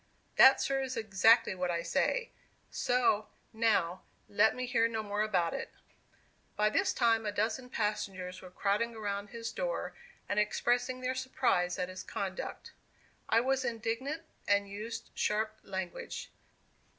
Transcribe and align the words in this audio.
"That, 0.35 0.59
sir, 0.59 0.81
is 0.81 0.97
exactly 0.97 1.53
what 1.53 1.69
I 1.69 1.83
say. 1.83 2.31
So, 2.71 3.27
now, 3.53 4.01
let 4.27 4.55
me 4.55 4.65
hear 4.65 4.87
no 4.87 5.03
more 5.03 5.21
about 5.21 5.53
it." 5.53 5.69
By 6.55 6.71
this 6.71 6.91
time 6.91 7.23
a 7.23 7.31
dozen 7.31 7.69
passengers 7.69 8.41
were 8.41 8.49
crowding 8.49 8.95
around 8.95 9.27
his 9.27 9.51
door, 9.51 9.93
and 10.27 10.39
expressing 10.39 11.01
their 11.01 11.13
surprise 11.13 11.77
at 11.77 11.87
his 11.87 12.01
conduct. 12.01 12.71
I 13.29 13.41
was 13.41 13.63
indignant, 13.63 14.23
and 14.47 14.67
used 14.67 15.11
sharp 15.13 15.59
language. 15.61 16.31